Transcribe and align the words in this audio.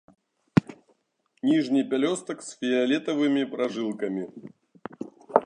Ніжні 1.49 1.81
пялёстак 1.91 2.37
з 2.47 2.57
фіялетавымі 2.63 3.43
пражылкамі. 3.53 4.23